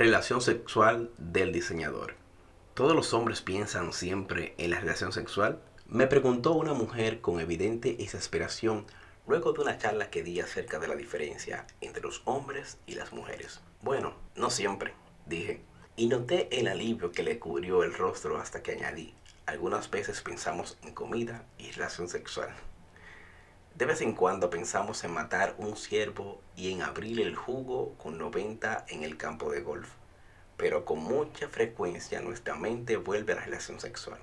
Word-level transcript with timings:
Relación 0.00 0.40
sexual 0.40 1.10
del 1.18 1.52
diseñador. 1.52 2.14
¿Todos 2.72 2.96
los 2.96 3.12
hombres 3.12 3.42
piensan 3.42 3.92
siempre 3.92 4.54
en 4.56 4.70
la 4.70 4.80
relación 4.80 5.12
sexual? 5.12 5.60
Me 5.86 6.06
preguntó 6.06 6.52
una 6.52 6.72
mujer 6.72 7.20
con 7.20 7.38
evidente 7.38 8.02
exasperación 8.02 8.86
luego 9.28 9.52
de 9.52 9.60
una 9.60 9.76
charla 9.76 10.08
que 10.08 10.22
di 10.22 10.40
acerca 10.40 10.78
de 10.78 10.88
la 10.88 10.96
diferencia 10.96 11.66
entre 11.82 12.02
los 12.02 12.22
hombres 12.24 12.78
y 12.86 12.94
las 12.94 13.12
mujeres. 13.12 13.60
Bueno, 13.82 14.14
no 14.36 14.48
siempre, 14.48 14.94
dije, 15.26 15.60
y 15.96 16.06
noté 16.06 16.48
el 16.58 16.68
alivio 16.68 17.12
que 17.12 17.22
le 17.22 17.38
cubrió 17.38 17.82
el 17.82 17.92
rostro 17.92 18.38
hasta 18.38 18.62
que 18.62 18.72
añadí, 18.72 19.12
algunas 19.44 19.90
veces 19.90 20.22
pensamos 20.22 20.78
en 20.82 20.94
comida 20.94 21.44
y 21.58 21.72
relación 21.72 22.08
sexual. 22.08 22.48
De 23.80 23.86
vez 23.86 24.00
en 24.00 24.12
cuando 24.12 24.48
pensamos 24.48 25.02
en 25.02 25.12
matar 25.12 25.56
un 25.58 25.76
ciervo 25.76 26.40
y 26.54 26.70
en 26.70 26.82
abrir 26.82 27.20
el 27.20 27.34
jugo 27.34 27.94
con 27.98 28.16
90 28.16 28.86
en 28.88 29.02
el 29.02 29.16
campo 29.16 29.50
de 29.50 29.62
golf 29.62 29.88
pero 30.60 30.84
con 30.84 30.98
mucha 30.98 31.48
frecuencia 31.48 32.20
nuestra 32.20 32.54
mente 32.54 32.98
vuelve 32.98 33.32
a 33.32 33.36
la 33.36 33.44
relación 33.46 33.80
sexual. 33.80 34.18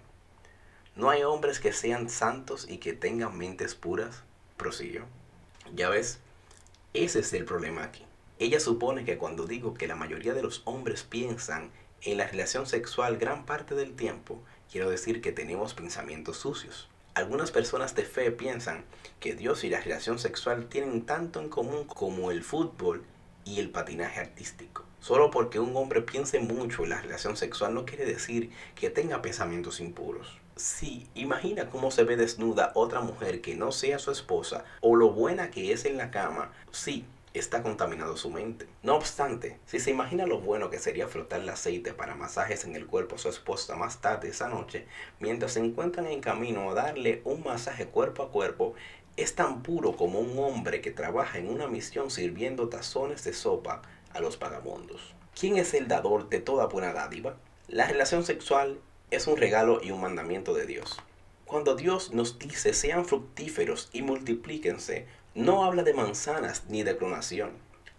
No 0.96 1.10
hay 1.10 1.24
hombres 1.24 1.60
que 1.60 1.74
sean 1.74 2.12
santos 2.12 2.68
y 2.70 2.78
que 2.78 2.94
tengan 2.94 3.36
mentes 3.36 3.74
puras, 3.74 4.22
prosiguió. 4.56 5.06
Ya 5.74 5.90
ves, 5.90 6.20
ese 6.94 7.22
es 7.22 7.34
el 7.34 7.44
problema 7.44 7.84
aquí. 7.84 8.06
Ella 8.38 8.60
supone 8.60 9.04
que 9.04 9.18
cuando 9.18 9.48
digo 9.48 9.74
que 9.74 9.88
la 9.88 9.96
mayoría 9.96 10.36
de 10.36 10.44
los 10.44 10.62
hombres 10.66 11.02
piensan 11.02 11.72
en 12.04 12.20
la 12.20 12.28
relación 12.28 12.68
sexual 12.68 13.18
gran 13.18 13.48
parte 13.48 13.74
del 13.74 13.96
tiempo, 13.96 14.40
quiero 14.72 14.92
decir 14.92 15.22
que 15.22 15.32
tenemos 15.32 15.74
pensamientos 15.74 16.38
sucios. 16.38 16.88
Algunas 17.18 17.50
personas 17.50 17.96
de 17.96 18.04
fe 18.04 18.30
piensan 18.30 18.86
que 19.20 19.34
Dios 19.34 19.64
y 19.64 19.72
la 19.72 19.82
relación 19.82 20.20
sexual 20.20 20.68
tienen 20.68 21.04
tanto 21.04 21.42
en 21.42 21.50
común 21.50 21.86
como 21.86 22.30
el 22.30 22.44
fútbol 22.44 23.04
y 23.44 23.60
el 23.60 23.72
patinaje 23.72 24.20
artístico. 24.20 24.84
Solo 25.00 25.32
porque 25.32 25.60
un 25.60 25.76
hombre 25.76 26.04
piense 26.04 26.40
mucho 26.40 26.84
en 26.84 26.92
la 26.92 27.02
relación 27.02 27.36
sexual 27.36 27.74
no 27.74 27.88
quiere 27.88 28.06
decir 28.06 28.52
que 28.76 28.92
tenga 28.92 29.24
pensamientos 29.24 29.80
impuros. 29.80 30.38
Sí, 30.58 31.08
imagina 31.16 31.72
cómo 31.72 31.90
se 31.90 32.04
ve 32.04 32.18
desnuda 32.18 32.72
otra 32.76 33.02
mujer 33.02 33.42
que 33.42 33.56
no 33.56 33.72
sea 33.72 33.98
su 33.98 34.12
esposa 34.12 34.64
o 34.82 34.96
lo 34.96 35.10
buena 35.10 35.50
que 35.50 35.74
es 35.74 35.86
en 35.86 35.98
la 35.98 36.12
cama. 36.12 36.52
Sí, 36.70 37.04
está 37.38 37.64
contaminado 37.64 38.18
su 38.18 38.30
mente. 38.30 38.68
No 38.84 38.96
obstante, 38.96 39.60
si 39.66 39.80
se 39.80 39.92
imagina 39.92 40.26
lo 40.26 40.40
bueno 40.40 40.70
que 40.70 40.80
sería 40.80 41.08
frotar 41.08 41.42
el 41.42 41.50
aceite 41.50 41.94
para 41.94 42.16
masajes 42.16 42.66
en 42.66 42.76
el 42.76 42.86
cuerpo 42.86 43.16
a 43.16 43.20
su 43.20 43.30
esposa 43.30 43.76
más 43.76 44.02
tarde 44.02 44.30
esa 44.30 44.50
noche, 44.50 44.86
mientras 45.20 45.54
se 45.54 45.60
encuentran 45.60 46.08
en 46.08 46.22
camino 46.22 46.70
a 46.70 46.74
darle 46.74 47.22
un 47.26 47.44
masaje 47.44 47.88
cuerpo 47.88 48.24
a 48.24 48.32
cuerpo, 48.32 48.74
es 49.18 49.36
tan 49.36 49.64
puro 49.64 49.96
como 49.96 50.20
un 50.20 50.38
hombre 50.38 50.82
que 50.82 50.92
trabaja 50.92 51.40
en 51.40 51.50
una 51.50 51.68
misión 51.68 52.12
sirviendo 52.12 52.70
tazones 52.70 53.24
de 53.24 53.34
sopa 53.34 53.82
a 54.14 54.20
los 54.20 54.38
vagabundos. 54.40 55.16
¿Quién 55.40 55.58
es 55.58 55.74
el 55.74 55.88
dador 55.88 56.30
de 56.30 56.40
toda 56.40 56.68
buena 56.68 56.94
dádiva? 56.94 57.36
La 57.68 57.88
relación 57.88 58.24
sexual 58.24 58.80
es 59.12 59.28
un 59.28 59.38
regalo 59.38 59.82
y 59.84 59.92
un 59.92 60.02
mandamiento 60.02 60.54
de 60.54 60.66
Dios. 60.66 60.98
Cuando 61.46 61.76
Dios 61.76 62.12
nos 62.12 62.40
dice 62.40 62.74
sean 62.74 63.06
fructíferos 63.06 63.90
y 63.94 64.02
multiplíquense, 64.02 65.08
no 65.38 65.64
habla 65.64 65.84
de 65.84 65.94
manzanas 65.94 66.64
ni 66.68 66.84
de 66.84 66.98
clonación. 66.98 67.52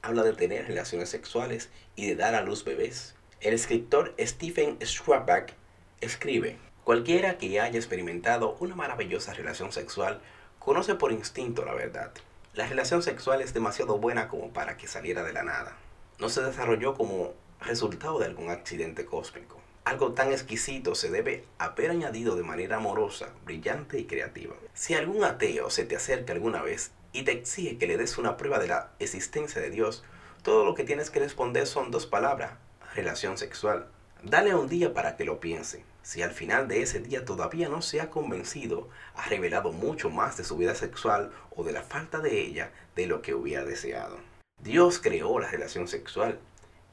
Habla 0.02 0.24
de 0.24 0.34
tener 0.34 0.66
relaciones 0.66 1.08
sexuales 1.08 1.70
y 1.96 2.06
de 2.06 2.16
dar 2.16 2.34
a 2.34 2.42
luz 2.42 2.64
bebés. 2.64 3.14
El 3.40 3.54
escritor 3.54 4.14
Stephen 4.18 4.78
Schwabach 4.84 5.54
escribe, 6.00 6.58
cualquiera 6.84 7.38
que 7.38 7.60
haya 7.60 7.78
experimentado 7.78 8.56
una 8.60 8.74
maravillosa 8.74 9.32
relación 9.32 9.72
sexual 9.72 10.20
conoce 10.58 10.94
por 10.96 11.12
instinto 11.12 11.64
la 11.64 11.74
verdad. 11.74 12.12
La 12.54 12.66
relación 12.66 13.02
sexual 13.02 13.40
es 13.40 13.54
demasiado 13.54 13.98
buena 13.98 14.28
como 14.28 14.52
para 14.52 14.76
que 14.76 14.86
saliera 14.86 15.22
de 15.22 15.32
la 15.32 15.44
nada 15.44 15.76
no 16.18 16.28
se 16.28 16.42
desarrolló 16.42 16.94
como 16.94 17.32
resultado 17.60 18.18
de 18.18 18.26
algún 18.26 18.50
accidente 18.50 19.04
cósmico. 19.06 19.60
Algo 19.84 20.12
tan 20.12 20.32
exquisito 20.32 20.94
se 20.94 21.10
debe 21.10 21.44
haber 21.58 21.90
añadido 21.90 22.36
de 22.36 22.42
manera 22.42 22.76
amorosa, 22.76 23.30
brillante 23.44 23.98
y 23.98 24.04
creativa. 24.04 24.54
Si 24.74 24.94
algún 24.94 25.24
ateo 25.24 25.70
se 25.70 25.84
te 25.84 25.96
acerca 25.96 26.32
alguna 26.32 26.60
vez 26.62 26.90
y 27.18 27.24
te 27.24 27.32
exige 27.32 27.78
que 27.78 27.88
le 27.88 27.96
des 27.96 28.16
una 28.16 28.36
prueba 28.36 28.60
de 28.60 28.68
la 28.68 28.90
existencia 29.00 29.60
de 29.60 29.70
Dios, 29.70 30.04
todo 30.44 30.64
lo 30.64 30.76
que 30.76 30.84
tienes 30.84 31.10
que 31.10 31.18
responder 31.18 31.66
son 31.66 31.90
dos 31.90 32.06
palabras, 32.06 32.52
relación 32.94 33.36
sexual. 33.36 33.88
Dale 34.22 34.54
un 34.54 34.68
día 34.68 34.94
para 34.94 35.16
que 35.16 35.24
lo 35.24 35.40
piense. 35.40 35.84
Si 36.04 36.22
al 36.22 36.30
final 36.30 36.68
de 36.68 36.80
ese 36.80 37.00
día 37.00 37.24
todavía 37.24 37.68
no 37.68 37.82
se 37.82 38.00
ha 38.00 38.08
convencido, 38.08 38.88
ha 39.16 39.28
revelado 39.28 39.72
mucho 39.72 40.10
más 40.10 40.36
de 40.36 40.44
su 40.44 40.56
vida 40.56 40.76
sexual 40.76 41.32
o 41.50 41.64
de 41.64 41.72
la 41.72 41.82
falta 41.82 42.20
de 42.20 42.40
ella 42.40 42.70
de 42.94 43.06
lo 43.08 43.20
que 43.20 43.34
hubiera 43.34 43.64
deseado. 43.64 44.18
Dios 44.62 45.00
creó 45.00 45.40
la 45.40 45.50
relación 45.50 45.88
sexual. 45.88 46.38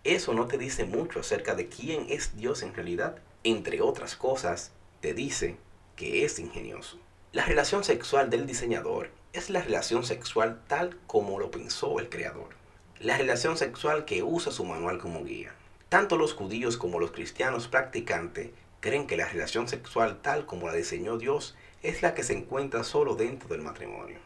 Eso 0.03 0.33
no 0.33 0.47
te 0.47 0.57
dice 0.57 0.85
mucho 0.85 1.19
acerca 1.19 1.53
de 1.53 1.69
quién 1.69 2.07
es 2.09 2.35
Dios 2.35 2.63
en 2.63 2.73
realidad. 2.73 3.19
Entre 3.43 3.79
otras 3.79 4.15
cosas, 4.15 4.71
te 5.01 5.13
dice 5.13 5.57
que 5.95 6.25
es 6.25 6.39
ingenioso. 6.39 6.99
La 7.31 7.45
relación 7.45 7.83
sexual 7.83 8.31
del 8.31 8.47
diseñador 8.47 9.11
es 9.35 9.49
la 9.49 9.61
relación 9.61 10.05
sexual 10.05 10.61
tal 10.67 10.97
como 11.07 11.39
lo 11.39 11.51
pensó 11.51 11.99
el 11.99 12.07
creador. 12.07 12.49
La 12.99 13.17
relación 13.17 13.57
sexual 13.57 14.05
que 14.05 14.23
usa 14.23 14.49
su 14.49 14.63
manual 14.63 14.97
como 14.97 15.25
guía. 15.25 15.53
Tanto 15.89 16.15
los 16.17 16.33
judíos 16.33 16.77
como 16.77 17.01
los 17.01 17.11
cristianos 17.11 17.67
practicantes 17.67 18.51
creen 18.79 19.07
que 19.07 19.17
la 19.17 19.27
relación 19.27 19.67
sexual 19.67 20.21
tal 20.21 20.45
como 20.45 20.67
la 20.67 20.73
diseñó 20.73 21.17
Dios 21.17 21.55
es 21.83 22.01
la 22.01 22.13
que 22.13 22.23
se 22.23 22.33
encuentra 22.33 22.85
solo 22.85 23.15
dentro 23.15 23.49
del 23.49 23.61
matrimonio. 23.61 24.19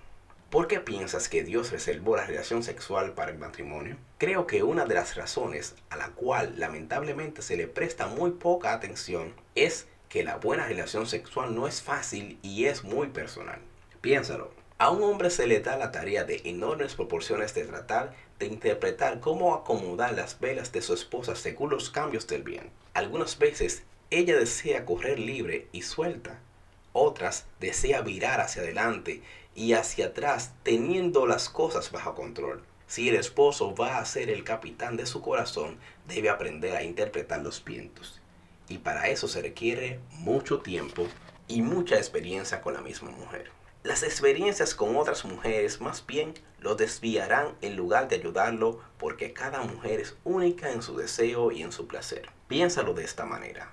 ¿Por 0.52 0.68
qué 0.68 0.80
piensas 0.80 1.28
que 1.28 1.44
Dios 1.44 1.72
reservó 1.72 2.16
la 2.16 2.26
relación 2.26 2.62
sexual 2.62 3.14
para 3.14 3.32
el 3.32 3.40
matrimonio? 3.40 3.98
Creo 4.20 4.46
que 4.46 4.62
una 4.62 4.86
de 4.86 4.94
las 4.94 5.16
razones 5.16 5.76
a 5.90 5.98
la 5.98 6.10
cual 6.10 6.54
lamentablemente 6.58 7.42
se 7.42 7.58
le 7.58 7.68
presta 7.68 8.06
muy 8.08 8.32
poca 8.32 8.74
atención 8.74 9.34
es 9.56 9.88
que 10.08 10.24
la 10.24 10.38
buena 10.38 10.68
relación 10.68 11.08
sexual 11.08 11.56
no 11.56 11.68
es 11.68 11.82
fácil 11.82 12.38
y 12.44 12.66
es 12.66 12.84
muy 12.84 13.08
personal. 13.08 13.60
Piénsalo. 14.02 14.59
A 14.82 14.92
un 14.92 15.04
hombre 15.04 15.30
se 15.30 15.46
le 15.46 15.60
da 15.60 15.76
la 15.76 15.92
tarea 15.92 16.24
de 16.24 16.42
enormes 16.46 16.96
proporciones 16.96 17.54
de 17.54 17.66
tratar 17.66 18.14
de 18.40 18.46
interpretar 18.46 19.20
cómo 19.20 19.54
acomodar 19.54 20.14
las 20.14 20.40
velas 20.40 20.72
de 20.72 20.82
su 20.82 20.94
esposa 20.94 21.36
según 21.36 21.70
los 21.70 21.90
cambios 21.90 22.28
del 22.28 22.44
bien. 22.44 22.72
Algunas 22.94 23.38
veces 23.38 23.84
ella 24.10 24.38
desea 24.38 24.86
correr 24.86 25.20
libre 25.20 25.68
y 25.74 25.82
suelta, 25.82 26.40
otras 26.94 27.46
desea 27.60 28.00
virar 28.04 28.40
hacia 28.40 28.62
adelante 28.62 29.22
y 29.54 29.74
hacia 29.74 30.06
atrás 30.06 30.54
teniendo 30.64 31.28
las 31.28 31.50
cosas 31.50 31.92
bajo 31.92 32.16
control. 32.16 32.64
Si 32.88 33.10
el 33.10 33.16
esposo 33.16 33.76
va 33.76 33.98
a 33.98 34.06
ser 34.06 34.30
el 34.30 34.46
capitán 34.46 34.96
de 34.96 35.06
su 35.06 35.22
corazón, 35.22 35.78
debe 36.08 36.30
aprender 36.30 36.78
a 36.78 36.84
interpretar 36.84 37.42
los 37.42 37.66
vientos. 37.66 38.22
Y 38.70 38.78
para 38.78 39.10
eso 39.10 39.28
se 39.28 39.42
requiere 39.42 40.00
mucho 40.12 40.62
tiempo 40.62 41.06
y 41.50 41.64
mucha 41.64 41.98
experiencia 41.98 42.62
con 42.62 42.76
la 42.76 42.82
misma 42.82 43.12
mujer. 43.12 43.59
Las 43.82 44.04
experiencias 44.04 44.76
con 44.76 44.98
otras 44.98 45.24
mujeres 45.24 45.80
más 45.80 46.06
bien 46.06 46.34
lo 46.60 46.76
desviarán 46.76 47.56
en 47.62 47.78
lugar 47.78 48.10
de 48.10 48.18
ayudarlo 48.18 48.82
porque 48.98 49.32
cada 49.32 49.62
mujer 49.62 50.02
es 50.02 50.18
única 50.26 50.72
en 50.72 50.82
su 50.82 50.98
deseo 50.98 51.54
y 51.54 51.64
en 51.64 51.72
su 51.72 51.88
placer. 51.88 52.30
Piénsalo 52.50 52.94
de 52.94 53.06
esta 53.06 53.24
manera. 53.24 53.70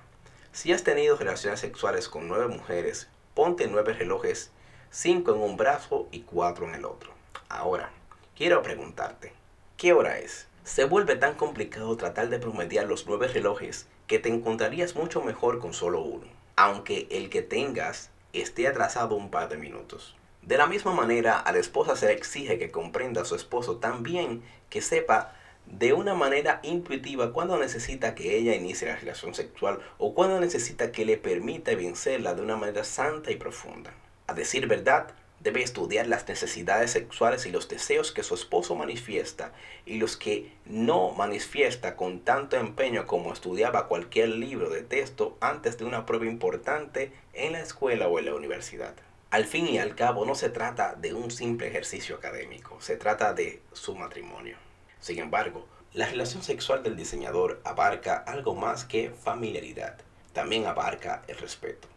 Si 0.53 0.73
has 0.73 0.85
tenido 0.85 1.17
relaciones 1.17 1.59
sexuales 1.59 2.09
con 2.09 2.29
nueve 2.29 2.47
mujeres, 2.47 3.09
ponte 3.35 3.67
nueve 3.67 3.95
relojes 3.95 4.53
cinco 4.91 5.35
en 5.35 5.41
un 5.41 5.57
brazo 5.57 6.07
y 6.13 6.21
cuatro 6.21 6.69
en 6.69 6.77
el 6.77 6.85
otro. 6.85 7.11
Ahora, 7.49 7.91
quiero 8.37 8.63
preguntarte, 8.63 9.33
¿qué 9.77 9.93
hora 9.93 10.21
es? 10.21 10.47
Se 10.63 10.85
vuelve 10.85 11.17
tan 11.17 11.35
complicado 11.35 11.97
tratar 11.97 12.29
de 12.29 12.39
promediar 12.39 12.87
los 12.87 13.09
nueve 13.09 13.27
relojes 13.27 13.89
que 14.07 14.21
te 14.21 14.29
encontrarías 14.29 14.95
mucho 14.95 15.21
mejor 15.21 15.59
con 15.59 15.75
solo 15.75 16.01
uno, 16.01 16.29
aunque 16.55 17.09
el 17.11 17.29
que 17.29 17.43
tengas 17.43 18.11
esté 18.43 18.67
atrasado 18.67 19.15
un 19.15 19.31
par 19.31 19.49
de 19.49 19.57
minutos. 19.57 20.17
De 20.43 20.57
la 20.57 20.67
misma 20.67 20.93
manera, 20.93 21.39
a 21.39 21.53
la 21.53 21.59
esposa 21.59 21.97
se 21.97 22.07
le 22.07 22.13
exige 22.13 22.59
que 22.59 22.71
comprenda 22.71 23.23
a 23.23 23.25
su 23.25 23.35
esposo 23.35 23.77
tan 23.77 24.03
bien 24.03 24.43
que 24.71 24.81
sepa 24.81 25.33
de 25.67 25.93
una 25.93 26.15
manera 26.15 26.61
intuitiva 26.63 27.33
cuando 27.33 27.59
necesita 27.59 28.15
que 28.15 28.37
ella 28.37 28.55
inicie 28.55 28.87
la 28.87 28.97
relación 28.97 29.35
sexual 29.35 29.81
o 29.99 30.15
cuando 30.15 30.39
necesita 30.39 30.93
que 30.93 31.05
le 31.05 31.17
permita 31.17 31.75
vencerla 31.75 32.35
de 32.35 32.43
una 32.43 32.57
manera 32.57 32.85
santa 32.85 33.33
y 33.33 33.37
profunda. 33.37 33.93
A 34.29 34.35
decir 34.35 34.69
verdad, 34.69 35.09
debe 35.41 35.63
estudiar 35.63 36.07
las 36.07 36.27
necesidades 36.29 36.91
sexuales 36.91 37.47
y 37.47 37.51
los 37.51 37.69
deseos 37.69 38.13
que 38.13 38.23
su 38.23 38.35
esposo 38.35 38.75
manifiesta 38.75 39.53
y 39.85 39.99
los 39.99 40.17
que 40.17 40.53
no 40.65 41.13
manifiesta 41.13 41.97
con 41.97 42.21
tanto 42.21 42.57
empeño 42.57 43.07
como 43.07 43.33
estudiaba 43.33 43.89
cualquier 43.89 44.31
libro 44.31 44.71
de 44.71 44.83
texto 44.83 45.37
antes 45.41 45.79
de 45.79 45.85
una 45.85 46.07
prueba 46.07 46.27
importante 46.27 47.13
en 47.35 47.53
la 47.53 47.61
escuela 47.61 48.09
o 48.09 48.19
en 48.19 48.27
la 48.27 48.35
universidad. 48.35 48.95
Al 49.31 49.45
fin 49.45 49.69
y 49.69 49.79
al 49.79 49.95
cabo 49.95 50.25
no 50.25 50.35
se 50.35 50.51
trata 50.51 50.95
de 50.95 51.13
un 51.13 51.31
simple 51.31 51.69
ejercicio 51.69 52.17
académico, 52.17 52.81
se 52.81 52.97
trata 52.97 53.35
de 53.35 53.61
su 53.73 53.95
matrimonio. 53.95 54.57
Sin 55.01 55.19
embargo, 55.19 55.67
la 55.93 56.07
relación 56.07 56.43
sexual 56.43 56.83
del 56.83 56.97
diseñador 56.97 57.61
abarca 57.65 58.17
algo 58.17 58.55
más 58.55 58.85
que 58.85 59.11
familiaridad, 59.11 59.99
también 60.33 60.67
abarca 60.67 61.23
el 61.29 61.39
respeto. 61.39 61.89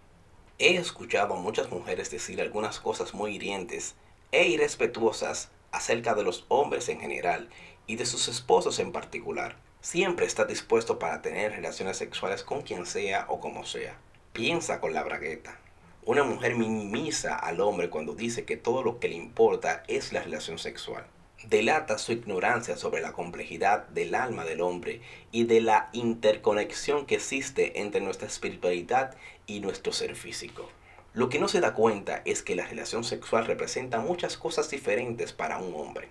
He 0.62 0.76
escuchado 0.76 1.36
a 1.36 1.40
muchas 1.40 1.72
mujeres 1.72 2.12
decir 2.12 2.42
algunas 2.42 2.82
cosas 2.82 3.14
muy 3.14 3.34
hirientes 3.34 3.96
e 4.34 4.50
irrespetuosas 4.50 5.52
acerca 5.72 6.16
de 6.16 6.24
los 6.24 6.44
hombres 6.50 6.90
en 6.90 7.00
general 7.00 7.48
y 7.88 7.96
de 7.96 8.06
sus 8.06 8.28
esposos 8.28 8.78
en 8.80 8.92
particular. 8.92 9.56
Siempre 9.80 10.26
está 10.26 10.44
dispuesto 10.44 11.00
para 11.00 11.22
tener 11.22 11.54
relaciones 11.54 11.96
sexuales 11.96 12.44
con 12.44 12.62
quien 12.64 12.86
sea 12.86 13.26
o 13.30 13.40
como 13.40 13.66
sea. 13.66 13.98
Piensa 14.34 14.82
con 14.82 14.94
la 14.94 15.02
bragueta. 15.02 15.58
Una 16.04 16.26
mujer 16.26 16.58
minimiza 16.58 17.38
al 17.38 17.62
hombre 17.62 17.90
cuando 17.90 18.14
dice 18.14 18.44
que 18.44 18.58
todo 18.58 18.84
lo 18.84 19.00
que 19.00 19.08
le 19.08 19.16
importa 19.16 19.84
es 19.88 20.12
la 20.12 20.24
relación 20.24 20.60
sexual. 20.60 21.06
Delata 21.48 21.98
su 21.98 22.12
ignorancia 22.12 22.76
sobre 22.76 23.02
la 23.02 23.14
complejidad 23.14 23.88
del 23.88 24.14
alma 24.14 24.44
del 24.44 24.60
hombre 24.60 25.02
y 25.32 25.46
de 25.46 25.62
la 25.62 25.90
interconexión 25.94 27.06
que 27.06 27.16
existe 27.16 27.80
entre 27.80 28.02
nuestra 28.02 28.28
espiritualidad 28.28 29.16
y 29.48 29.62
nuestro 29.62 29.94
ser 29.94 30.18
físico. 30.18 30.70
Lo 31.14 31.30
que 31.30 31.40
no 31.40 31.48
se 31.48 31.62
da 31.62 31.74
cuenta 31.74 32.22
es 32.26 32.44
que 32.44 32.58
la 32.58 32.68
relación 32.68 33.06
sexual 33.06 33.46
representa 33.46 34.00
muchas 34.00 34.38
cosas 34.38 34.70
diferentes 34.70 35.32
para 35.32 35.60
un 35.60 35.74
hombre. 35.76 36.10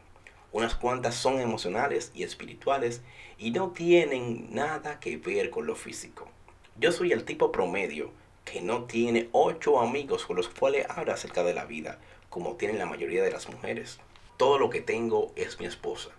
Unas 0.51 0.75
cuantas 0.75 1.15
son 1.15 1.41
emocionales 1.41 2.11
y 2.15 2.23
espirituales 2.23 3.03
y 3.37 3.51
no 3.51 3.71
tienen 3.73 4.49
nada 4.55 4.99
que 4.99 5.19
ver 5.19 5.51
con 5.51 5.67
lo 5.67 5.77
físico. 5.77 6.27
Yo 6.81 6.91
soy 6.91 7.13
el 7.13 7.25
tipo 7.25 7.53
promedio 7.53 8.13
que 8.47 8.63
no 8.63 8.85
tiene 8.85 9.29
ocho 9.33 9.79
amigos 9.79 10.25
con 10.25 10.37
los 10.37 10.49
cuales 10.49 10.87
habla 10.89 11.15
acerca 11.15 11.43
de 11.43 11.53
la 11.53 11.67
vida, 11.67 11.99
como 12.31 12.57
tienen 12.57 12.79
la 12.79 12.87
mayoría 12.87 13.23
de 13.23 13.31
las 13.31 13.49
mujeres. 13.51 14.01
Todo 14.39 14.61
lo 14.61 14.71
que 14.71 14.81
tengo 14.81 15.33
es 15.35 15.59
mi 15.59 15.67
esposa. 15.67 16.11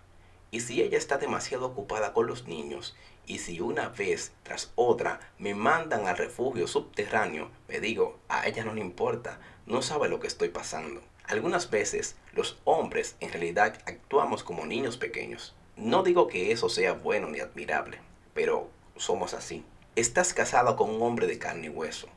Y 0.50 0.60
si 0.60 0.82
ella 0.82 0.98
está 0.98 1.16
demasiado 1.16 1.64
ocupada 1.64 2.12
con 2.12 2.26
los 2.26 2.46
niños, 2.46 2.94
y 3.24 3.38
si 3.38 3.60
una 3.60 3.88
vez 3.88 4.32
tras 4.42 4.72
otra 4.74 5.20
me 5.38 5.54
mandan 5.54 6.06
al 6.06 6.18
refugio 6.18 6.66
subterráneo, 6.66 7.50
me 7.66 7.80
digo, 7.80 8.18
a 8.28 8.46
ella 8.46 8.62
no 8.62 8.74
le 8.74 8.82
importa, 8.82 9.40
no 9.64 9.80
sabe 9.80 10.10
lo 10.10 10.20
que 10.20 10.26
estoy 10.26 10.50
pasando. 10.50 11.00
Algunas 11.28 11.70
veces 11.70 12.16
los 12.34 12.58
hombres 12.64 13.16
en 13.20 13.32
realidad 13.32 13.80
actuamos 13.86 14.44
como 14.44 14.66
niños 14.66 14.98
pequeños. 14.98 15.54
No 15.76 16.02
digo 16.02 16.26
que 16.26 16.52
eso 16.52 16.68
sea 16.68 16.92
bueno 16.92 17.28
ni 17.28 17.40
admirable, 17.40 18.00
pero 18.34 18.68
somos 18.96 19.32
así. 19.32 19.64
Estás 19.96 20.34
casado 20.34 20.76
con 20.76 20.90
un 20.90 21.00
hombre 21.00 21.26
de 21.26 21.38
carne 21.38 21.68
y 21.68 21.70
hueso, 21.70 22.08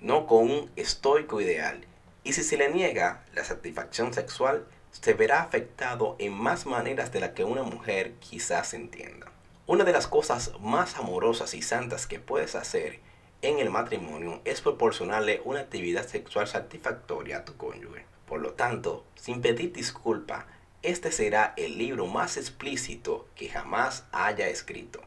no 0.00 0.28
con 0.28 0.48
un 0.48 0.70
estoico 0.76 1.40
ideal. 1.40 1.84
Y 2.22 2.34
si 2.34 2.44
se 2.44 2.56
le 2.56 2.72
niega 2.72 3.24
la 3.34 3.42
satisfacción 3.42 4.14
sexual, 4.14 4.64
se 4.90 5.14
verá 5.14 5.42
afectado 5.42 6.16
en 6.18 6.32
más 6.32 6.66
maneras 6.66 7.12
de 7.12 7.20
las 7.20 7.30
que 7.30 7.44
una 7.44 7.62
mujer 7.62 8.14
quizás 8.20 8.74
entienda. 8.74 9.30
Una 9.66 9.84
de 9.84 9.92
las 9.92 10.06
cosas 10.06 10.52
más 10.60 10.96
amorosas 10.96 11.54
y 11.54 11.62
santas 11.62 12.06
que 12.06 12.18
puedes 12.18 12.54
hacer 12.54 13.00
en 13.42 13.58
el 13.58 13.70
matrimonio 13.70 14.40
es 14.44 14.60
proporcionarle 14.60 15.42
una 15.44 15.60
actividad 15.60 16.06
sexual 16.06 16.48
satisfactoria 16.48 17.38
a 17.38 17.44
tu 17.44 17.56
cónyuge. 17.56 18.04
Por 18.26 18.40
lo 18.40 18.54
tanto, 18.54 19.04
sin 19.14 19.40
pedir 19.40 19.72
disculpa, 19.72 20.46
este 20.82 21.12
será 21.12 21.54
el 21.56 21.78
libro 21.78 22.06
más 22.06 22.36
explícito 22.36 23.28
que 23.34 23.48
jamás 23.48 24.04
haya 24.12 24.48
escrito. 24.48 25.00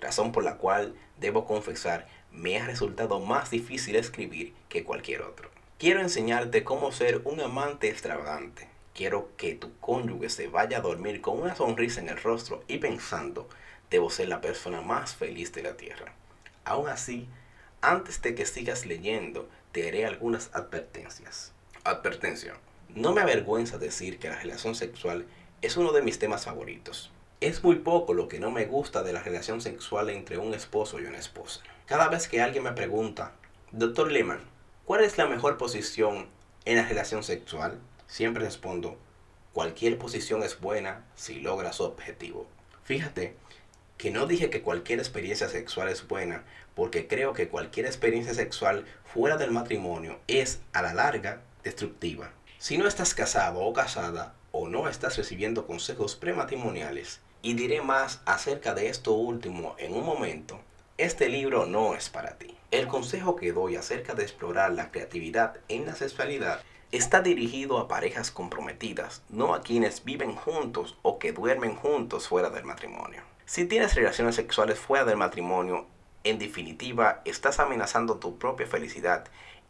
Razón 0.00 0.32
por 0.32 0.42
la 0.42 0.56
cual, 0.56 0.94
debo 1.18 1.46
confesar, 1.46 2.08
me 2.32 2.58
ha 2.58 2.66
resultado 2.66 3.20
más 3.20 3.50
difícil 3.50 3.96
escribir 3.96 4.54
que 4.68 4.84
cualquier 4.84 5.22
otro. 5.22 5.50
Quiero 5.78 6.00
enseñarte 6.00 6.64
cómo 6.64 6.92
ser 6.92 7.22
un 7.24 7.40
amante 7.40 7.88
extravagante. 7.88 8.71
Quiero 8.94 9.30
que 9.36 9.54
tu 9.54 9.76
cónyuge 9.78 10.28
se 10.28 10.48
vaya 10.48 10.78
a 10.78 10.82
dormir 10.82 11.20
con 11.20 11.40
una 11.40 11.56
sonrisa 11.56 12.00
en 12.00 12.08
el 12.08 12.22
rostro 12.22 12.62
y 12.68 12.78
pensando, 12.78 13.48
debo 13.90 14.10
ser 14.10 14.28
la 14.28 14.40
persona 14.40 14.82
más 14.82 15.14
feliz 15.14 15.52
de 15.52 15.62
la 15.62 15.76
tierra. 15.76 16.12
Aún 16.64 16.88
así, 16.88 17.26
antes 17.80 18.20
de 18.20 18.34
que 18.34 18.44
sigas 18.44 18.84
leyendo, 18.84 19.48
te 19.72 19.88
haré 19.88 20.04
algunas 20.04 20.50
advertencias. 20.52 21.52
Advertencia. 21.84 22.54
No 22.94 23.12
me 23.12 23.22
avergüenza 23.22 23.78
decir 23.78 24.18
que 24.18 24.28
la 24.28 24.36
relación 24.36 24.74
sexual 24.74 25.26
es 25.62 25.76
uno 25.78 25.92
de 25.92 26.02
mis 26.02 26.18
temas 26.18 26.44
favoritos. 26.44 27.10
Es 27.40 27.64
muy 27.64 27.76
poco 27.76 28.12
lo 28.12 28.28
que 28.28 28.38
no 28.38 28.50
me 28.50 28.66
gusta 28.66 29.02
de 29.02 29.12
la 29.12 29.22
relación 29.22 29.60
sexual 29.60 30.10
entre 30.10 30.36
un 30.36 30.52
esposo 30.52 31.00
y 31.00 31.06
una 31.06 31.18
esposa. 31.18 31.62
Cada 31.86 32.08
vez 32.08 32.28
que 32.28 32.42
alguien 32.42 32.64
me 32.64 32.72
pregunta, 32.72 33.32
Doctor 33.72 34.12
Lehman, 34.12 34.40
¿cuál 34.84 35.02
es 35.02 35.16
la 35.16 35.26
mejor 35.26 35.56
posición 35.56 36.28
en 36.66 36.76
la 36.76 36.86
relación 36.86 37.24
sexual? 37.24 37.80
Siempre 38.12 38.44
respondo, 38.44 38.98
cualquier 39.54 39.96
posición 39.96 40.42
es 40.42 40.60
buena 40.60 41.06
si 41.16 41.40
logra 41.40 41.72
su 41.72 41.84
objetivo. 41.84 42.46
Fíjate 42.84 43.36
que 43.96 44.10
no 44.10 44.26
dije 44.26 44.50
que 44.50 44.60
cualquier 44.60 44.98
experiencia 44.98 45.48
sexual 45.48 45.88
es 45.88 46.06
buena, 46.06 46.44
porque 46.74 47.08
creo 47.08 47.32
que 47.32 47.48
cualquier 47.48 47.86
experiencia 47.86 48.34
sexual 48.34 48.84
fuera 49.02 49.38
del 49.38 49.50
matrimonio 49.50 50.20
es, 50.26 50.60
a 50.74 50.82
la 50.82 50.92
larga, 50.92 51.40
destructiva. 51.64 52.32
Si 52.58 52.76
no 52.76 52.86
estás 52.86 53.14
casado 53.14 53.60
o 53.60 53.72
casada 53.72 54.34
o 54.50 54.68
no 54.68 54.90
estás 54.90 55.16
recibiendo 55.16 55.66
consejos 55.66 56.14
prematrimoniales, 56.14 57.20
y 57.40 57.54
diré 57.54 57.80
más 57.80 58.20
acerca 58.26 58.74
de 58.74 58.88
esto 58.90 59.14
último 59.14 59.74
en 59.78 59.94
un 59.94 60.04
momento, 60.04 60.60
este 60.98 61.30
libro 61.30 61.64
no 61.64 61.94
es 61.94 62.10
para 62.10 62.36
ti. 62.36 62.58
El 62.72 62.88
consejo 62.88 63.36
que 63.36 63.52
doy 63.52 63.76
acerca 63.76 64.12
de 64.12 64.24
explorar 64.24 64.74
la 64.74 64.90
creatividad 64.90 65.56
en 65.68 65.86
la 65.86 65.94
sexualidad 65.94 66.60
está 66.92 67.22
dirigido 67.22 67.78
a 67.78 67.88
parejas 67.88 68.30
comprometidas, 68.30 69.22
no 69.30 69.54
a 69.54 69.62
quienes 69.62 70.04
viven 70.04 70.34
juntos 70.34 70.98
o 71.00 71.18
que 71.18 71.32
duermen 71.32 71.74
juntos 71.74 72.28
fuera 72.28 72.50
del 72.50 72.64
matrimonio. 72.64 73.22
Si 73.46 73.64
tienes 73.64 73.94
relaciones 73.94 74.36
sexuales 74.36 74.78
fuera 74.78 75.06
del 75.06 75.16
matrimonio, 75.16 75.86
en 76.22 76.38
definitiva 76.38 77.22
estás 77.24 77.58
amenazando 77.58 78.18
tu 78.18 78.38
propia 78.38 78.66
felicidad 78.66 79.24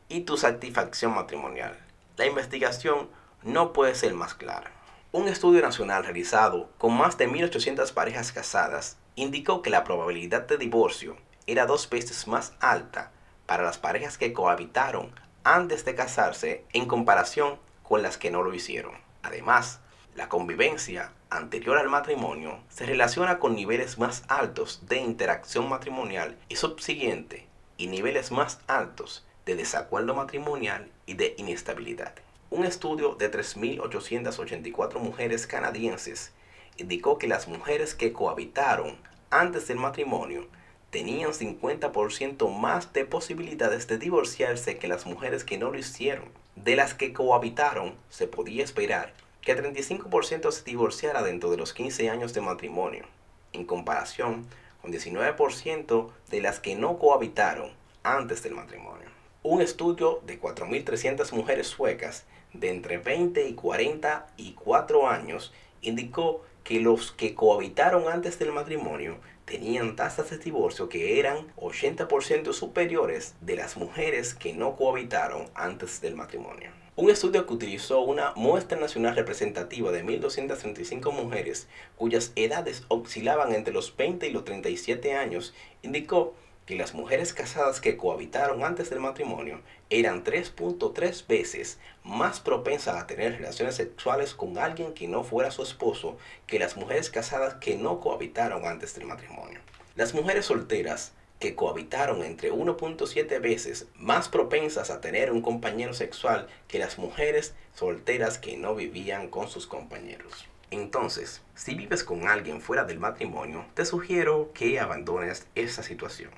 y 0.09 0.23
tu 0.23 0.37
satisfacción 0.37 1.15
matrimonial. 1.15 1.79
La 2.17 2.27
investigación 2.27 3.09
no 3.43 3.73
puede 3.73 3.95
ser 3.95 4.15
más 4.15 4.35
clara. 4.35 4.73
Un 5.13 5.29
estudio 5.29 5.63
nacional 5.63 6.05
realizado 6.05 6.71
con 6.77 6.93
más 6.93 7.19
de 7.19 7.29
1.800 7.29 7.93
parejas 7.93 8.33
casadas 8.33 8.97
indicó 9.15 9.63
que 9.63 9.71
la 9.71 9.85
probabilidad 9.85 10.47
de 10.49 10.59
divorcio 10.59 11.17
era 11.47 11.67
dos 11.67 11.89
veces 11.89 12.27
más 12.27 12.53
alta 12.61 13.13
para 13.47 13.63
las 13.63 13.79
parejas 13.79 14.19
que 14.19 14.33
cohabitaron 14.33 15.13
antes 15.45 15.85
de 15.85 15.95
casarse 15.95 16.65
en 16.73 16.87
comparación 16.87 17.59
con 17.83 18.03
las 18.03 18.19
que 18.19 18.31
no 18.31 18.43
lo 18.43 18.55
hicieron. 18.55 18.95
Además, 19.23 19.81
la 20.15 20.29
convivencia 20.29 21.13
anterior 21.31 21.79
al 21.79 21.89
matrimonio 21.89 22.61
se 22.69 22.87
relaciona 22.87 23.39
con 23.39 23.55
niveles 23.55 23.99
más 23.99 24.25
altos 24.29 24.83
de 24.87 24.99
interacción 24.99 25.69
matrimonial 25.69 26.37
y 26.49 26.57
subsiguiente 26.57 27.47
y 27.79 27.87
niveles 27.87 28.31
más 28.31 28.61
altos 28.67 29.25
de 29.47 29.57
desacuerdo 29.57 30.15
matrimonial 30.15 30.91
y 31.07 31.15
de 31.15 31.35
inestabilidad. 31.39 32.15
Un 32.51 32.67
estudio 32.67 33.15
de 33.15 33.31
3.884 33.31 34.99
mujeres 34.99 35.47
canadienses 35.47 36.33
indicó 36.77 37.17
que 37.17 37.27
las 37.27 37.49
mujeres 37.49 37.95
que 37.95 38.13
cohabitaron 38.13 38.99
antes 39.31 39.69
del 39.69 39.79
matrimonio 39.79 40.47
tenían 40.93 41.33
50% 41.33 42.55
más 42.55 42.93
de 42.93 43.07
posibilidades 43.07 43.89
de 43.89 43.97
divorciarse 43.97 44.77
que 44.77 44.89
las 44.89 45.07
mujeres 45.07 45.43
que 45.43 45.57
no 45.57 45.71
lo 45.71 45.79
hicieron. 45.79 46.27
De 46.55 46.77
las 46.77 46.93
que 46.93 47.15
cohabitaron, 47.15 47.95
se 48.11 48.27
podía 48.27 48.63
esperar 48.63 49.15
que 49.41 49.57
35% 49.57 50.53
se 50.53 50.65
divorciara 50.65 51.23
dentro 51.23 51.51
de 51.51 51.57
los 51.57 51.73
15 51.73 52.11
años 52.11 52.35
de 52.35 52.43
matrimonio, 52.43 53.07
en 53.55 53.65
comparación 53.65 54.47
con 54.83 54.93
19% 54.93 56.11
de 56.31 56.41
las 56.43 56.61
que 56.61 56.77
no 56.77 56.99
cohabitaron 56.99 57.71
antes 58.03 58.43
del 58.43 58.55
matrimonio. 58.55 59.09
Un 59.43 59.63
estudio 59.63 60.21
de 60.27 60.39
4.300 60.39 61.33
mujeres 61.33 61.69
suecas 61.69 62.25
de 62.53 62.69
entre 62.69 62.99
20 62.99 63.49
y 63.49 63.55
44 63.55 65.09
años 65.09 65.55
indicó 65.81 66.45
que 66.65 66.81
los 66.81 67.13
que 67.13 67.35
cohabitaron 67.35 68.09
antes 68.09 68.39
del 68.39 68.53
matrimonio 68.53 69.19
tenían 69.45 69.97
tasas 69.97 70.31
de 70.31 70.39
divorcio 70.39 70.89
que 70.89 71.19
eran 71.19 71.53
80% 71.57 72.53
superiores 72.53 73.35
de 73.41 73.57
las 73.57 73.77
mujeres 73.77 74.35
que 74.35 74.53
no 74.53 74.77
cohabitaron 74.77 75.49
antes 75.55 76.01
del 76.01 76.15
matrimonio. 76.15 76.71
Un 76.95 77.11
estudio 77.11 77.47
que 77.47 77.55
utilizó 77.55 78.01
una 78.03 78.33
muestra 78.37 78.79
nacional 78.79 79.17
representativa 79.17 79.91
de 79.93 80.05
1.235 80.05 81.11
mujeres 81.11 81.67
cuyas 81.97 82.33
edades 82.37 82.85
oscilaban 82.89 83.55
entre 83.55 83.73
los 83.73 83.97
20 83.97 84.29
y 84.29 84.31
los 84.31 84.45
37 84.45 85.15
años 85.15 85.55
indicó 85.83 86.35
que 86.67 86.77
las 86.77 86.95
mujeres 86.95 87.33
casadas 87.33 87.81
que 87.81 87.97
cohabitaron 87.97 88.63
antes 88.63 88.89
del 88.89 89.01
matrimonio 89.01 89.61
eran 89.91 90.23
3.3 90.23 91.27
veces 91.27 91.79
más 92.05 92.41
propensas 92.41 92.97
a 92.97 93.07
tener 93.07 93.33
relaciones 93.33 93.75
sexuales 93.75 94.35
con 94.35 94.59
alguien 94.59 94.95
que 94.95 95.09
no 95.09 95.25
fuera 95.25 95.51
su 95.51 95.63
esposo 95.63 96.17
que 96.47 96.61
las 96.61 96.77
mujeres 96.77 97.11
casadas 97.11 97.55
que 97.55 97.77
no 97.77 98.01
cohabitaron 98.01 98.65
antes 98.65 98.95
del 98.95 99.07
matrimonio. 99.07 99.59
Las 99.97 100.15
mujeres 100.15 100.47
solteras 100.47 101.13
que 101.41 101.57
cohabitaron 101.57 102.23
entre 102.23 102.53
1.7 102.53 103.41
veces 103.41 103.89
más 103.97 104.29
propensas 104.29 104.91
a 104.91 105.01
tener 105.01 105.33
un 105.33 105.43
compañero 105.43 105.93
sexual 105.93 106.47
que 106.69 106.79
las 106.79 106.99
mujeres 106.99 107.55
solteras 107.75 108.39
que 108.39 108.57
no 108.57 108.77
vivían 108.77 109.29
con 109.29 109.49
sus 109.49 109.67
compañeros. 109.67 110.47
Entonces, 110.71 111.43
si 111.57 111.75
vives 111.75 112.05
con 112.05 112.29
alguien 112.29 112.61
fuera 112.61 112.85
del 112.85 113.01
matrimonio, 113.01 113.67
te 113.75 113.85
sugiero 113.85 114.53
que 114.55 114.79
abandones 114.79 115.47
esa 115.57 115.83
situación 115.83 116.31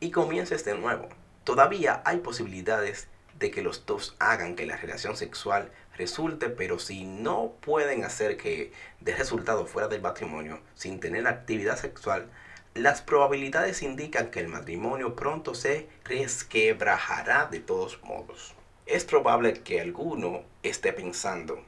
y 0.00 0.10
comiences 0.10 0.64
de 0.64 0.76
nuevo. 0.76 1.08
Todavía 1.44 2.02
hay 2.04 2.18
posibilidades 2.18 3.08
de 3.38 3.50
que 3.50 3.62
los 3.62 3.86
dos 3.86 4.16
hagan 4.18 4.56
que 4.56 4.66
la 4.66 4.76
relación 4.76 5.16
sexual 5.16 5.70
resulte, 5.96 6.48
pero 6.48 6.78
si 6.78 7.04
no 7.04 7.52
pueden 7.60 8.04
hacer 8.04 8.36
que 8.36 8.72
dé 9.00 9.14
resultado 9.14 9.66
fuera 9.66 9.88
del 9.88 10.02
matrimonio 10.02 10.60
sin 10.74 11.00
tener 11.00 11.26
actividad 11.26 11.76
sexual, 11.76 12.28
las 12.74 13.00
probabilidades 13.00 13.82
indican 13.82 14.30
que 14.30 14.40
el 14.40 14.48
matrimonio 14.48 15.16
pronto 15.16 15.54
se 15.54 15.88
resquebrajará 16.04 17.46
de 17.46 17.60
todos 17.60 18.02
modos. 18.02 18.54
Es 18.84 19.04
probable 19.04 19.62
que 19.62 19.80
alguno 19.80 20.42
esté 20.62 20.92
pensando, 20.92 21.64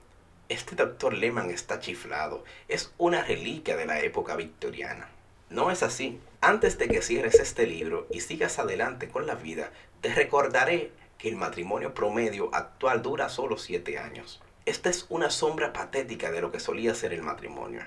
este 0.49 0.77
doctor 0.77 1.15
Lehman 1.15 1.51
está 1.51 1.81
chiflado, 1.81 2.45
es 2.69 2.93
una 2.99 3.23
reliquia 3.23 3.77
de 3.77 3.87
la 3.87 4.01
época 4.01 4.37
victoriana. 4.37 5.09
No 5.51 5.71
es 5.71 5.83
así. 5.83 6.21
Antes 6.43 6.77
de 6.77 6.89
que 6.89 7.01
cierres 7.01 7.37
este 7.37 7.67
libro 7.67 8.07
y 8.11 8.21
sigas 8.21 8.59
adelante 8.59 9.09
con 9.09 9.27
la 9.27 9.35
vida, 9.35 9.71
te 10.03 10.15
recordaré 10.15 10.93
que 11.17 11.31
el 11.31 11.37
matrimonio 11.37 11.95
promedio 11.95 12.55
actual 12.55 13.01
dura 13.01 13.31
solo 13.31 13.57
7 13.57 13.99
años. 13.99 14.43
Esta 14.67 14.91
es 14.91 15.07
una 15.09 15.31
sombra 15.31 15.73
patética 15.73 16.31
de 16.31 16.43
lo 16.43 16.53
que 16.53 16.61
solía 16.61 16.95
ser 16.95 17.15
el 17.15 17.23
matrimonio. 17.23 17.81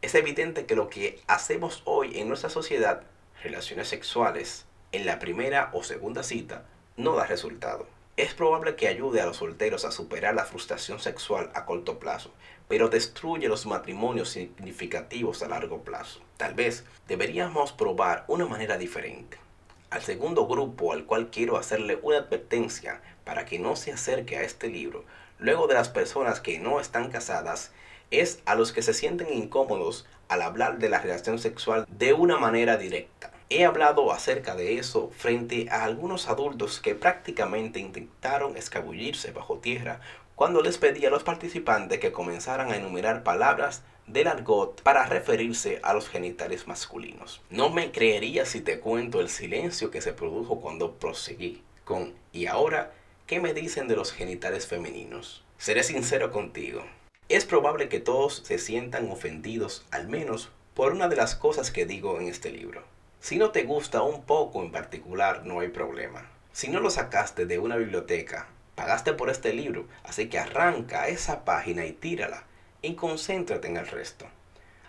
Es 0.00 0.14
evidente 0.14 0.64
que 0.64 0.74
lo 0.74 0.88
que 0.88 1.20
hacemos 1.26 1.82
hoy 1.84 2.18
en 2.18 2.28
nuestra 2.28 2.48
sociedad, 2.48 3.02
relaciones 3.42 3.88
sexuales, 3.88 4.64
en 4.92 5.04
la 5.04 5.18
primera 5.18 5.68
o 5.74 5.82
segunda 5.82 6.22
cita, 6.22 6.64
no 6.96 7.14
da 7.14 7.26
resultado. 7.26 7.86
Es 8.16 8.32
probable 8.32 8.74
que 8.76 8.88
ayude 8.88 9.20
a 9.20 9.26
los 9.26 9.36
solteros 9.36 9.84
a 9.84 9.90
superar 9.92 10.34
la 10.34 10.46
frustración 10.46 10.98
sexual 10.98 11.50
a 11.54 11.66
corto 11.66 11.98
plazo, 11.98 12.32
pero 12.68 12.88
destruye 12.88 13.48
los 13.48 13.66
matrimonios 13.66 14.30
significativos 14.30 15.42
a 15.42 15.48
largo 15.48 15.82
plazo. 15.82 16.25
Tal 16.36 16.52
vez 16.52 16.84
deberíamos 17.08 17.72
probar 17.72 18.24
una 18.28 18.46
manera 18.46 18.76
diferente. 18.76 19.38
Al 19.88 20.02
segundo 20.02 20.46
grupo 20.46 20.92
al 20.92 21.06
cual 21.06 21.30
quiero 21.30 21.56
hacerle 21.56 21.98
una 22.02 22.18
advertencia 22.18 23.00
para 23.24 23.46
que 23.46 23.58
no 23.58 23.74
se 23.74 23.92
acerque 23.92 24.36
a 24.36 24.42
este 24.42 24.68
libro, 24.68 25.04
luego 25.38 25.66
de 25.66 25.74
las 25.74 25.88
personas 25.88 26.40
que 26.40 26.58
no 26.58 26.78
están 26.78 27.10
casadas, 27.10 27.72
es 28.10 28.40
a 28.44 28.54
los 28.54 28.72
que 28.72 28.82
se 28.82 28.92
sienten 28.92 29.32
incómodos 29.32 30.06
al 30.28 30.42
hablar 30.42 30.78
de 30.78 30.88
la 30.88 30.98
relación 30.98 31.38
sexual 31.38 31.86
de 31.88 32.12
una 32.12 32.36
manera 32.36 32.76
directa. 32.76 33.32
He 33.48 33.64
hablado 33.64 34.12
acerca 34.12 34.54
de 34.56 34.78
eso 34.78 35.10
frente 35.16 35.68
a 35.70 35.84
algunos 35.84 36.28
adultos 36.28 36.80
que 36.80 36.94
prácticamente 36.94 37.78
intentaron 37.78 38.56
escabullirse 38.56 39.30
bajo 39.30 39.58
tierra 39.58 40.00
cuando 40.34 40.60
les 40.60 40.78
pedí 40.78 41.06
a 41.06 41.10
los 41.10 41.22
participantes 41.22 41.98
que 41.98 42.12
comenzaran 42.12 42.70
a 42.70 42.76
enumerar 42.76 43.22
palabras 43.22 43.82
del 44.06 44.28
argot 44.28 44.82
para 44.82 45.06
referirse 45.06 45.80
a 45.82 45.92
los 45.92 46.08
genitales 46.08 46.68
masculinos. 46.68 47.42
No 47.50 47.70
me 47.70 47.90
creería 47.90 48.46
si 48.46 48.60
te 48.60 48.78
cuento 48.78 49.20
el 49.20 49.28
silencio 49.28 49.90
que 49.90 50.00
se 50.00 50.12
produjo 50.12 50.60
cuando 50.60 50.94
proseguí 50.94 51.62
con 51.84 52.14
¿y 52.32 52.46
ahora 52.46 52.92
qué 53.26 53.40
me 53.40 53.54
dicen 53.54 53.88
de 53.88 53.96
los 53.96 54.12
genitales 54.12 54.66
femeninos? 54.66 55.44
Seré 55.58 55.82
sincero 55.82 56.30
contigo. 56.30 56.84
Es 57.28 57.44
probable 57.44 57.88
que 57.88 57.98
todos 57.98 58.42
se 58.44 58.58
sientan 58.58 59.10
ofendidos 59.10 59.84
al 59.90 60.08
menos 60.08 60.50
por 60.74 60.92
una 60.92 61.08
de 61.08 61.16
las 61.16 61.34
cosas 61.34 61.70
que 61.70 61.86
digo 61.86 62.20
en 62.20 62.28
este 62.28 62.50
libro. 62.50 62.84
Si 63.20 63.38
no 63.38 63.50
te 63.50 63.64
gusta 63.64 64.02
un 64.02 64.22
poco 64.22 64.62
en 64.62 64.70
particular, 64.70 65.44
no 65.44 65.60
hay 65.60 65.68
problema. 65.68 66.30
Si 66.52 66.68
no 66.68 66.80
lo 66.80 66.90
sacaste 66.90 67.46
de 67.46 67.58
una 67.58 67.76
biblioteca, 67.76 68.46
pagaste 68.76 69.12
por 69.14 69.30
este 69.30 69.52
libro, 69.52 69.88
así 70.04 70.28
que 70.28 70.38
arranca 70.38 71.08
esa 71.08 71.44
página 71.44 71.86
y 71.86 71.92
tírala 71.92 72.44
y 72.82 72.94
concéntrate 72.94 73.68
en 73.68 73.76
el 73.76 73.86
resto. 73.86 74.26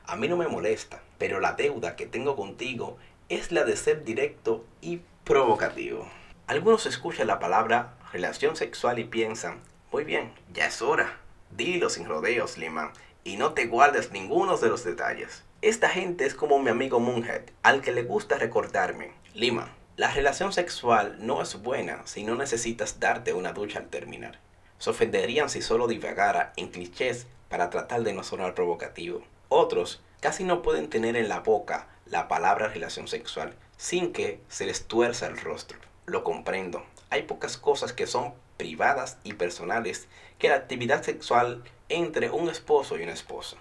A 0.06 0.16
mí 0.16 0.28
no 0.28 0.38
me 0.38 0.48
molesta, 0.48 1.02
pero 1.18 1.40
la 1.40 1.54
deuda 1.54 1.96
que 1.96 2.06
tengo 2.06 2.36
contigo 2.36 2.98
es 3.30 3.52
la 3.52 3.64
de 3.64 3.76
ser 3.76 4.04
directo 4.04 4.66
y 4.82 5.02
provocativo. 5.24 6.08
Algunos 6.48 6.86
escuchan 6.86 7.28
la 7.28 7.40
palabra 7.40 7.98
relación 8.14 8.56
sexual 8.56 9.00
y 9.00 9.04
piensan, 9.04 9.60
muy 9.92 10.04
bien, 10.04 10.32
ya 10.54 10.68
es 10.68 10.82
hora. 10.82 11.18
Dilo 11.52 11.90
sin 11.90 12.08
rodeos, 12.08 12.58
Lima, 12.58 12.94
y 13.24 13.38
no 13.38 13.54
te 13.54 13.66
guardes 13.68 14.12
ninguno 14.12 14.58
de 14.58 14.70
los 14.70 14.84
detalles. 14.84 15.44
Esta 15.62 15.90
gente 15.90 16.26
es 16.26 16.36
como 16.36 16.60
mi 16.60 16.70
amigo 16.70 17.00
Moonhead, 17.00 17.44
al 17.64 17.82
que 17.82 17.92
le 17.92 18.04
gusta 18.04 18.38
recordarme. 18.38 19.12
Lima, 19.34 19.74
la 19.98 20.12
relación 20.12 20.54
sexual 20.54 21.18
no 21.20 21.42
es 21.42 21.62
buena 21.62 22.06
si 22.06 22.24
no 22.24 22.36
necesitas 22.36 23.00
darte 23.00 23.34
una 23.34 23.54
ducha 23.54 23.80
al 23.80 23.90
terminar. 23.90 24.40
Se 24.78 24.92
ofenderían 24.92 25.50
si 25.50 25.62
solo 25.62 25.88
divagara 25.88 26.54
en 26.56 26.70
clichés 26.70 27.28
para 27.50 27.70
tratar 27.70 28.04
de 28.04 28.14
no 28.14 28.24
sonar 28.24 28.54
provocativo. 28.54 29.22
Otros 29.50 30.02
casi 30.20 30.44
no 30.44 30.62
pueden 30.62 30.90
tener 30.90 31.16
en 31.16 31.30
la 31.30 31.40
boca 31.40 31.88
la 32.06 32.28
palabra 32.28 32.68
relación 32.68 33.08
sexual 33.08 33.56
sin 33.78 34.12
que 34.12 34.42
se 34.50 34.66
les 34.66 34.86
tuerza 34.86 35.28
el 35.28 35.38
rostro. 35.38 35.78
Lo 36.06 36.24
comprendo. 36.24 36.84
Hay 37.10 37.24
pocas 37.24 37.58
cosas 37.58 37.94
que 37.94 38.08
son 38.08 38.34
privadas 38.58 39.18
y 39.24 39.34
personales 39.34 40.08
que 40.40 40.50
la 40.50 40.56
actividad 40.56 41.04
sexual 41.04 41.64
entre 41.90 42.30
un 42.30 42.50
esposo 42.50 42.98
y 42.98 43.04
una 43.04 43.14
esposa. 43.14 43.58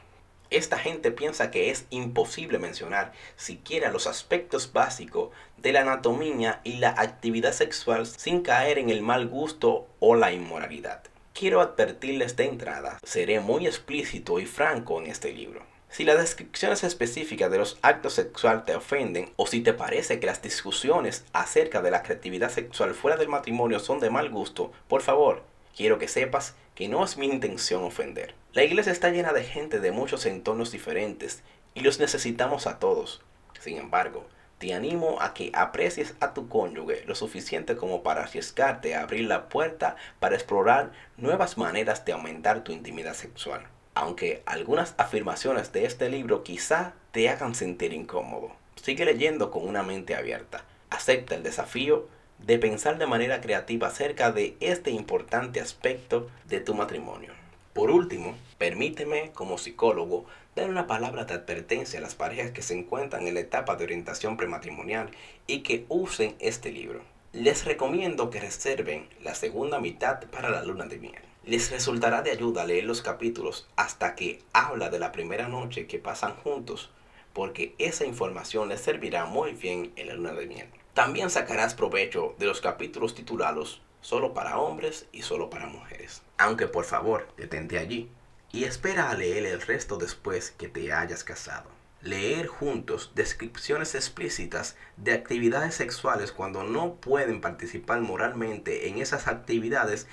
Esta 0.49 0.79
gente 0.79 1.11
piensa 1.11 1.51
que 1.51 1.71
es 1.71 1.87
imposible 1.91 2.59
mencionar 2.59 3.13
siquiera 3.37 3.91
los 3.91 4.07
aspectos 4.07 4.73
básicos 4.73 5.31
de 5.57 5.73
la 5.73 5.81
anatomía 5.81 6.61
y 6.63 6.77
la 6.77 6.91
actividad 6.91 7.53
sexual 7.53 8.07
sin 8.07 8.43
caer 8.43 8.79
en 8.79 8.89
el 8.89 9.03
mal 9.03 9.27
gusto 9.27 9.89
o 9.99 10.15
la 10.15 10.33
inmoralidad. 10.33 11.03
Quiero 11.39 11.61
advertirles 11.61 12.35
de 12.37 12.47
entrada, 12.47 12.99
seré 13.03 13.41
muy 13.41 13.67
explícito 13.67 14.41
y 14.41 14.47
franco 14.47 15.03
en 15.03 15.07
este 15.09 15.35
libro. 15.35 15.67
Si 15.91 16.03
las 16.03 16.17
descripciones 16.17 16.83
específicas 16.83 17.51
de 17.51 17.59
los 17.59 17.79
actos 17.83 18.15
sexuales 18.15 18.65
te 18.65 18.75
ofenden 18.75 19.29
o 19.37 19.47
si 19.47 19.61
te 19.61 19.75
parece 19.75 20.19
que 20.19 20.25
las 20.25 20.41
discusiones 20.41 21.27
acerca 21.35 21.83
de 21.83 21.91
la 21.91 22.03
creatividad 22.03 22.49
sexual 22.49 22.95
fuera 22.95 23.19
del 23.19 23.29
matrimonio 23.29 23.81
son 23.81 24.01
de 24.01 24.09
mal 24.09 24.31
gusto, 24.31 24.73
por 24.89 25.03
favor, 25.03 25.43
quiero 25.77 25.99
que 25.99 26.09
sepas 26.09 26.55
que 26.75 26.89
no 26.89 27.05
es 27.05 27.19
mi 27.19 27.27
intención 27.27 27.85
ofender. 27.85 28.35
La 28.55 28.65
iglesia 28.65 28.93
está 28.93 29.11
llena 29.11 29.35
de 29.35 29.45
gente 29.45 29.79
de 29.79 29.93
muchos 29.93 30.25
entornos 30.25 30.73
diferentes 30.73 31.43
y 31.75 31.81
los 31.81 32.01
necesitamos 32.01 32.67
a 32.67 32.79
todos. 32.79 33.21
Sin 33.61 33.77
embargo, 33.77 34.27
te 34.59 34.73
animo 34.75 35.21
a 35.21 35.35
que 35.35 35.51
aprecies 35.55 36.15
a 36.21 36.33
tu 36.33 36.49
cónyuge 36.49 37.05
lo 37.07 37.15
suficiente 37.15 37.77
como 37.77 38.03
para 38.03 38.23
arriesgarte 38.23 38.95
a 38.95 39.03
abrir 39.03 39.27
la 39.27 39.49
puerta 39.49 39.97
para 40.19 40.35
explorar 40.35 40.93
nuevas 41.17 41.59
maneras 41.59 42.05
de 42.05 42.13
aumentar 42.13 42.65
tu 42.65 42.73
intimidad 42.73 43.15
sexual. 43.15 43.67
Aunque 43.95 44.43
algunas 44.47 44.95
afirmaciones 44.99 45.73
de 45.73 45.85
este 45.85 46.09
libro 46.09 46.43
quizá 46.43 46.95
te 47.13 47.29
hagan 47.29 47.55
sentir 47.55 47.93
incómodo, 47.93 48.53
sigue 48.77 49.05
leyendo 49.05 49.51
con 49.51 49.67
una 49.67 49.83
mente 49.83 50.15
abierta. 50.15 50.65
Acepta 50.91 51.35
el 51.35 51.43
desafío 51.43 52.09
de 52.39 52.59
pensar 52.59 52.99
de 52.99 53.07
manera 53.07 53.41
creativa 53.41 53.89
acerca 53.89 54.33
de 54.33 54.57
este 54.61 54.91
importante 54.91 55.61
aspecto 55.61 56.31
de 56.47 56.61
tu 56.61 56.75
matrimonio. 56.75 57.33
Por 57.77 57.91
último, 57.91 58.35
permíteme 58.57 59.33
como 59.35 59.59
psicólogo 59.59 60.25
dar 60.55 60.71
una 60.71 60.87
palabra 60.87 61.27
de 61.27 61.35
advertencia 61.35 61.99
a 61.99 62.03
las 62.03 62.15
parejas 62.15 62.51
que 62.53 62.63
se 62.63 62.73
encuentran 62.73 63.27
en 63.27 63.35
la 63.35 63.41
etapa 63.41 63.77
de 63.77 63.85
orientación 63.85 64.39
prematrimonial 64.39 65.11
y 65.47 65.61
que 65.61 65.85
usen 65.91 66.37
este 66.39 66.73
libro. 66.73 67.03
Les 67.35 67.67
recomiendo 67.67 68.31
que 68.31 68.41
reserven 68.41 69.07
la 69.23 69.35
segunda 69.35 69.79
mitad 69.79 70.25
para 70.31 70.49
la 70.49 70.65
luna 70.65 70.87
de 70.87 70.97
miel. 70.97 71.21
Les 71.45 71.71
resultará 71.71 72.23
de 72.23 72.31
ayuda 72.31 72.65
leer 72.65 72.85
los 72.85 73.03
capítulos 73.03 73.69
hasta 73.77 74.15
que 74.15 74.41
habla 74.55 74.89
de 74.89 74.99
la 74.99 75.13
primera 75.13 75.47
noche 75.47 75.87
que 75.87 75.99
pasan 75.99 76.35
juntos, 76.37 76.89
porque 77.35 77.75
esa 77.77 78.07
información 78.07 78.71
les 78.71 78.81
servirá 78.81 79.27
muy 79.27 79.53
bien 79.53 79.93
en 79.97 80.07
la 80.07 80.15
luna 80.15 80.33
de 80.33 80.47
miel. 80.47 80.67
También 80.95 81.29
sacarás 81.29 81.75
provecho 81.75 82.35
de 82.39 82.47
los 82.47 82.63
capítulos 82.63 83.15
titulados 83.15 83.83
solo 84.07 84.35
para 84.35 84.59
hombres 84.59 85.07
y 85.11 85.23
solo 85.23 85.51
para 85.51 85.67
mujeres. 85.67 86.23
Aunque 86.39 86.69
por 86.69 86.85
favor, 86.85 87.27
detente 87.37 87.77
allí 87.77 88.09
y 88.53 88.63
espera 88.63 89.11
a 89.11 89.17
leer 89.17 89.45
el 89.47 89.61
resto 89.61 89.97
después 89.97 90.53
que 90.53 90.69
te 90.69 90.93
hayas 90.93 91.25
casado. 91.25 91.69
Leer 92.03 92.47
juntos 92.47 93.11
descripciones 93.17 93.97
explícitas 93.97 94.77
de 94.97 95.13
actividades 95.13 95.75
sexuales 95.75 96.31
cuando 96.31 96.63
no 96.63 96.95
pueden 96.95 97.41
participar 97.41 98.01
moralmente 98.01 98.89
en 98.89 98.99
esas 98.99 99.27
actividades 99.27 100.07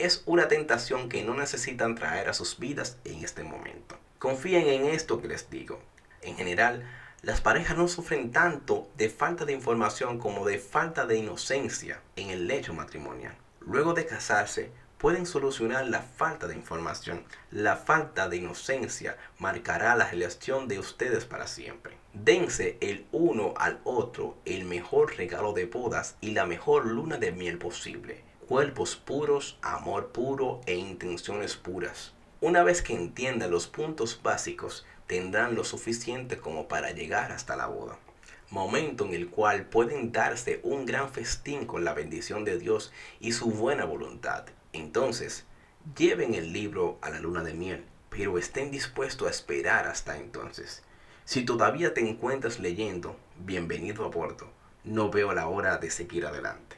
es 0.00 0.24
una 0.26 0.48
tentación 0.48 1.08
que 1.08 1.22
no 1.22 1.34
necesitan 1.34 1.94
traer 1.94 2.28
a 2.28 2.34
sus 2.34 2.58
vidas 2.58 2.98
en 3.04 3.24
este 3.24 3.44
momento. 3.44 3.96
Confíen 4.18 4.66
en 4.66 4.86
esto 4.86 5.22
que 5.22 5.28
les 5.28 5.48
digo. 5.50 5.78
En 6.20 6.36
general, 6.36 6.84
las 7.22 7.40
parejas 7.40 7.76
no 7.76 7.88
sufren 7.88 8.30
tanto 8.30 8.88
de 8.96 9.08
falta 9.08 9.44
de 9.44 9.52
información 9.52 10.18
como 10.18 10.46
de 10.46 10.58
falta 10.58 11.06
de 11.06 11.16
inocencia 11.16 12.00
en 12.14 12.30
el 12.30 12.46
lecho 12.46 12.74
matrimonial. 12.74 13.34
Luego 13.60 13.94
de 13.94 14.06
casarse, 14.06 14.70
pueden 14.98 15.26
solucionar 15.26 15.86
la 15.86 16.02
falta 16.02 16.46
de 16.46 16.54
información. 16.54 17.24
La 17.50 17.76
falta 17.76 18.28
de 18.28 18.38
inocencia 18.38 19.16
marcará 19.38 19.94
la 19.96 20.10
relación 20.10 20.68
de 20.68 20.78
ustedes 20.78 21.24
para 21.24 21.46
siempre. 21.46 21.96
Dense 22.12 22.78
el 22.80 23.06
uno 23.12 23.54
al 23.56 23.80
otro 23.84 24.36
el 24.44 24.64
mejor 24.64 25.16
regalo 25.16 25.52
de 25.52 25.66
bodas 25.66 26.16
y 26.20 26.30
la 26.30 26.46
mejor 26.46 26.86
luna 26.86 27.18
de 27.18 27.32
miel 27.32 27.58
posible. 27.58 28.24
Cuerpos 28.48 28.96
puros, 28.96 29.58
amor 29.62 30.12
puro 30.12 30.60
e 30.66 30.74
intenciones 30.74 31.56
puras. 31.56 32.12
Una 32.40 32.62
vez 32.62 32.82
que 32.82 32.94
entiendan 32.94 33.50
los 33.50 33.66
puntos 33.66 34.20
básicos, 34.22 34.86
tendrán 35.06 35.54
lo 35.54 35.64
suficiente 35.64 36.38
como 36.38 36.68
para 36.68 36.90
llegar 36.90 37.32
hasta 37.32 37.56
la 37.56 37.66
boda. 37.66 37.98
Momento 38.50 39.04
en 39.04 39.14
el 39.14 39.28
cual 39.28 39.66
pueden 39.66 40.12
darse 40.12 40.60
un 40.62 40.86
gran 40.86 41.10
festín 41.10 41.66
con 41.66 41.84
la 41.84 41.94
bendición 41.94 42.44
de 42.44 42.58
Dios 42.58 42.92
y 43.20 43.32
su 43.32 43.50
buena 43.50 43.84
voluntad. 43.84 44.44
Entonces, 44.72 45.44
lleven 45.96 46.34
el 46.34 46.52
libro 46.52 46.98
a 47.02 47.10
la 47.10 47.18
luna 47.18 47.42
de 47.42 47.54
miel, 47.54 47.84
pero 48.10 48.38
estén 48.38 48.70
dispuestos 48.70 49.26
a 49.26 49.30
esperar 49.30 49.86
hasta 49.86 50.16
entonces. 50.16 50.82
Si 51.24 51.44
todavía 51.44 51.92
te 51.92 52.08
encuentras 52.08 52.60
leyendo, 52.60 53.16
bienvenido 53.36 54.04
a 54.04 54.12
Puerto. 54.12 54.48
No 54.84 55.10
veo 55.10 55.32
la 55.32 55.48
hora 55.48 55.78
de 55.78 55.90
seguir 55.90 56.24
adelante. 56.24 56.75